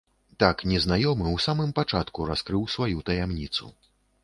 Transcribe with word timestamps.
Так 0.43 0.63
незнаёмы 0.71 1.25
ў 1.25 1.37
самым 1.45 1.75
пачатку 1.81 2.27
раскрыў 2.33 2.67
сваю 2.79 3.07
таямніцу. 3.13 3.73